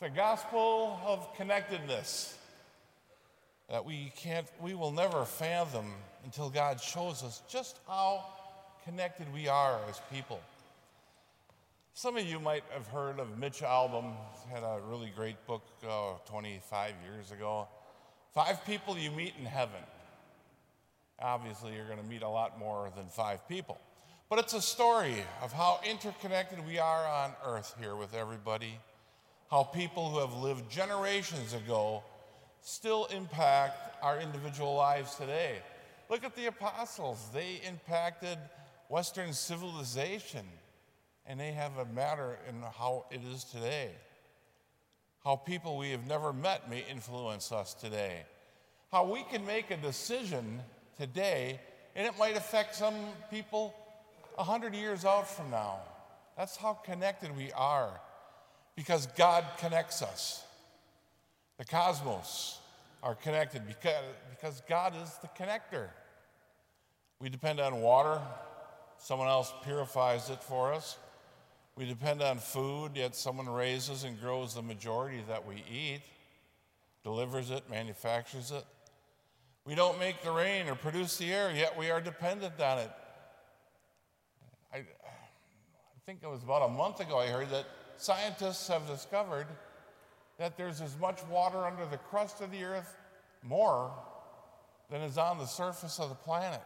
[0.00, 2.38] It's a gospel of connectedness
[3.68, 5.86] that we can't, we will never fathom
[6.24, 8.24] until God shows us just how
[8.84, 10.40] connected we are as people.
[11.94, 14.12] Some of you might have heard of Mitch Albom.
[14.46, 17.66] He had a really great book uh, 25 years ago.
[18.32, 19.82] Five people you meet in heaven.
[21.18, 23.80] Obviously, you're going to meet a lot more than five people.
[24.30, 28.78] But it's a story of how interconnected we are on earth here with everybody
[29.50, 32.02] how people who have lived generations ago
[32.60, 35.56] still impact our individual lives today.
[36.10, 38.38] Look at the apostles, they impacted
[38.88, 40.44] Western civilization,
[41.26, 43.90] and they have a matter in how it is today.
[45.24, 48.24] How people we have never met may influence us today.
[48.90, 50.60] How we can make a decision
[50.96, 51.60] today,
[51.94, 52.94] and it might affect some
[53.30, 53.74] people
[54.36, 55.80] 100 years out from now.
[56.36, 58.00] That's how connected we are
[58.78, 60.44] because God connects us.
[61.58, 62.60] The cosmos
[63.02, 65.88] are connected because, because God is the connector.
[67.18, 68.20] We depend on water,
[68.96, 70.96] someone else purifies it for us.
[71.74, 76.02] We depend on food, yet someone raises and grows the majority that we eat,
[77.02, 78.64] delivers it, manufactures it.
[79.64, 82.92] We don't make the rain or produce the air, yet we are dependent on it.
[84.72, 84.84] I, I
[86.06, 87.66] think it was about a month ago I heard that
[88.00, 89.46] scientists have discovered
[90.38, 92.96] that there's as much water under the crust of the earth,
[93.42, 93.92] more
[94.90, 96.62] than is on the surface of the planet.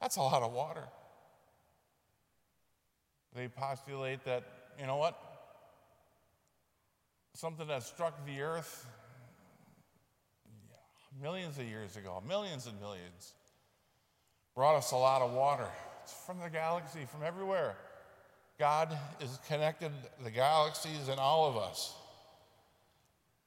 [0.00, 0.84] That's a lot of water.
[3.34, 4.44] They postulate that,
[4.78, 5.18] you know what?
[7.34, 8.86] Something that struck the earth
[11.20, 13.34] millions of years ago, millions and millions,
[14.54, 15.68] brought us a lot of water.
[16.02, 17.76] It's from the galaxy, from everywhere.
[18.58, 19.90] God is connected
[20.22, 21.92] the galaxies and all of us.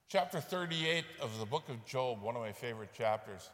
[0.09, 3.49] Chapter 38 of the book of Job, one of my favorite chapters.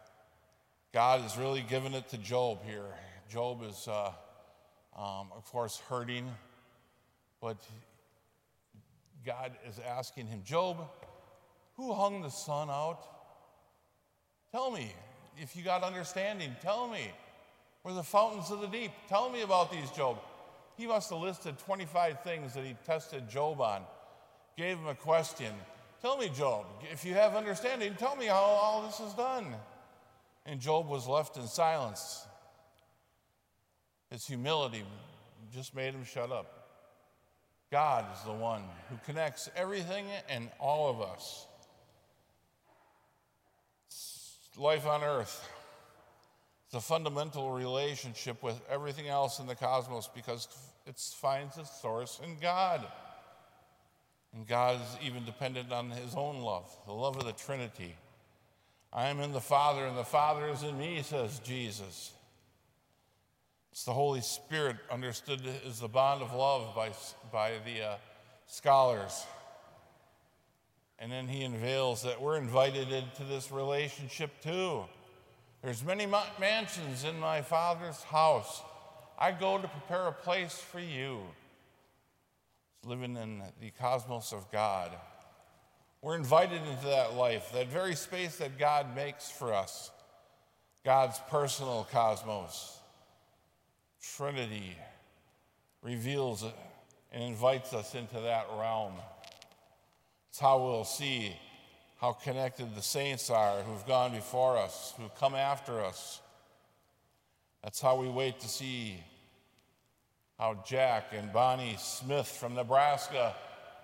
[0.94, 2.96] God has really given it to Job here.
[3.30, 4.12] Job is, uh,
[4.98, 6.28] um, of course, hurting,
[7.40, 7.58] but
[9.24, 10.78] God is asking him, Job,
[11.76, 13.00] who hung the sun out?
[14.52, 14.92] Tell me.
[15.38, 17.12] If you got understanding, tell me.
[17.84, 18.92] Where the fountains of the deep?
[19.08, 20.18] Tell me about these, Job.
[20.78, 23.84] He must have listed 25 things that he tested Job on.
[24.58, 25.54] Gave him a question.
[26.02, 29.54] Tell me, Job, if you have understanding, tell me how all this is done.
[30.46, 32.26] And Job was left in silence.
[34.10, 34.84] His humility
[35.54, 36.64] just made him shut up.
[37.72, 41.48] God is the one who connects everything and all of us.
[44.58, 45.50] Life on earth.
[46.74, 50.48] A fundamental relationship with everything else in the cosmos because
[50.88, 52.84] it finds its source in God.
[54.34, 57.96] And God is even dependent on his own love, the love of the Trinity.
[58.92, 62.12] I am in the Father, and the Father is in me, says Jesus.
[63.72, 66.92] It's the Holy Spirit, understood as the bond of love by,
[67.32, 67.96] by the uh,
[68.48, 69.26] scholars.
[70.98, 74.86] And then he unveils that we're invited into this relationship too.
[75.64, 76.06] There's many
[76.42, 78.62] mansions in my Father's house.
[79.18, 81.22] I go to prepare a place for you.
[82.84, 84.92] Living in the cosmos of God.
[86.02, 89.90] We're invited into that life, that very space that God makes for us.
[90.84, 92.78] God's personal cosmos.
[94.18, 94.78] Trinity
[95.82, 96.44] reveals
[97.14, 98.96] and invites us into that realm.
[100.30, 101.38] It's how we'll see
[102.04, 106.20] how connected the saints are who've gone before us, who've come after us.
[107.64, 109.02] That's how we wait to see
[110.38, 113.34] how Jack and Bonnie Smith from Nebraska,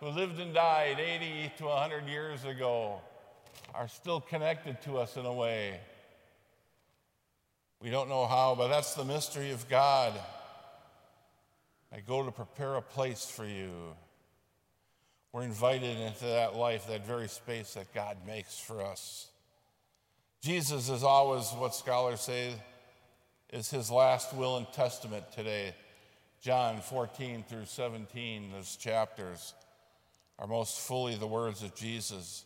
[0.02, 3.00] who lived and died 80 to 100 years ago,
[3.74, 5.80] are still connected to us in a way.
[7.82, 10.12] We don't know how, but that's the mystery of God.
[11.90, 13.96] I go to prepare a place for you.
[15.32, 19.28] We're invited into that life, that very space that God makes for us.
[20.42, 22.54] Jesus is always what scholars say
[23.52, 25.76] is his last will and testament today.
[26.42, 29.54] John 14 through 17, those chapters
[30.40, 32.46] are most fully the words of Jesus.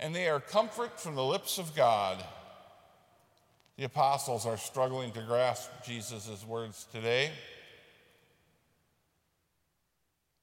[0.00, 2.24] And they are comfort from the lips of God.
[3.76, 7.30] The apostles are struggling to grasp Jesus' words today.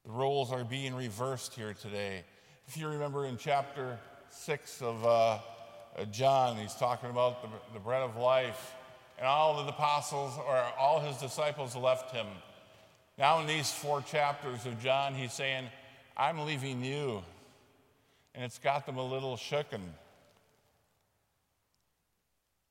[0.04, 2.24] The roles are being reversed here today.
[2.68, 3.98] If you remember in chapter
[4.28, 5.38] 6 of uh,
[6.10, 8.74] John, he's talking about the, the bread of life,
[9.16, 12.26] and all the apostles or all his disciples left him.
[13.16, 15.68] Now, in these four chapters of John, he's saying,
[16.16, 17.22] I'm leaving you.
[18.34, 19.80] and it's got them a little shooken.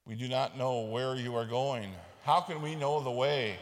[0.06, 1.92] We do not know where you are going.
[2.24, 3.56] How can we know the way?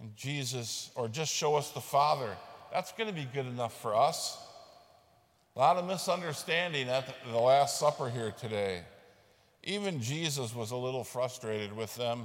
[0.00, 2.36] And Jesus, or just show us the Father.
[2.72, 4.38] That's going to be good enough for us.
[5.54, 8.80] A lot of misunderstanding at the Last Supper here today.
[9.62, 12.24] Even Jesus was a little frustrated with them.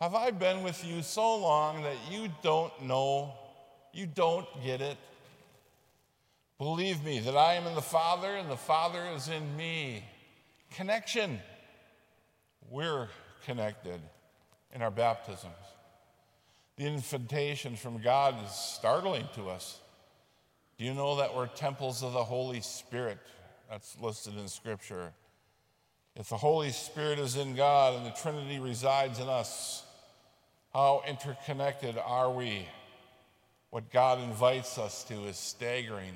[0.00, 3.32] Have I been with you so long that you don't know,
[3.92, 4.96] you don't get it?
[6.58, 10.04] Believe me that I am in the Father and the Father is in me.
[10.70, 11.40] Connection.
[12.70, 13.08] We're
[13.44, 14.00] connected
[14.72, 15.54] in our baptisms.
[16.78, 19.80] The invitation from God is startling to us.
[20.78, 23.18] Do you know that we're temples of the Holy Spirit?
[23.68, 25.12] That's listed in Scripture.
[26.14, 29.82] If the Holy Spirit is in God and the Trinity resides in us,
[30.72, 32.68] how interconnected are we?
[33.70, 36.14] What God invites us to is staggering,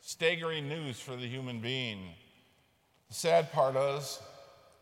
[0.00, 1.98] staggering news for the human being.
[3.08, 4.20] The sad part is,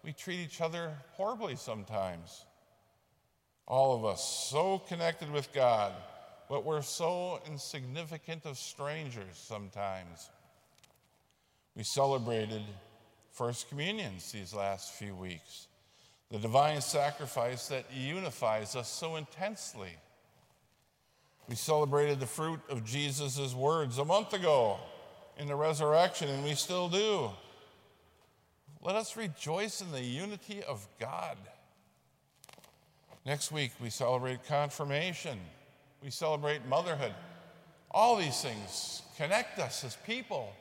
[0.05, 2.44] we treat each other horribly sometimes.
[3.67, 5.93] All of us so connected with God,
[6.49, 10.31] but we're so insignificant of strangers sometimes.
[11.75, 12.62] We celebrated
[13.32, 15.69] First Communions these last few weeks,
[16.31, 19.93] the divine sacrifice that unifies us so intensely.
[21.49, 24.79] We celebrated the fruit of Jesus' words a month ago
[25.38, 27.31] in the resurrection, and we still do.
[28.82, 31.37] Let us rejoice in the unity of God.
[33.24, 35.38] Next week, we celebrate confirmation,
[36.02, 37.14] we celebrate motherhood.
[37.90, 40.52] All these things connect us as people,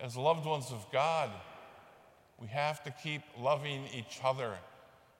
[0.00, 1.30] as loved ones of God.
[2.38, 4.58] We have to keep loving each other.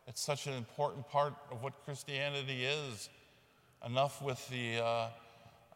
[0.07, 3.09] It's such an important part of what Christianity is.
[3.87, 5.09] Enough with the uh,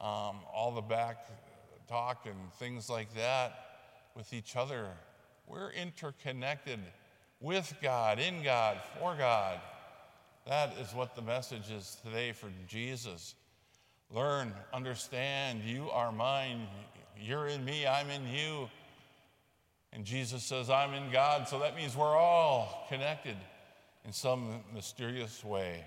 [0.04, 1.26] um, all the back
[1.88, 3.52] talk and things like that
[4.14, 4.88] with each other.
[5.46, 6.80] We're interconnected
[7.40, 9.60] with God, in God, for God.
[10.46, 13.34] That is what the message is today for Jesus.
[14.10, 16.66] Learn, understand, you are mine.
[17.18, 18.68] You're in me, I'm in you.
[19.92, 21.48] And Jesus says, I'm in God.
[21.48, 23.36] So that means we're all connected
[24.04, 25.84] in some mysterious way.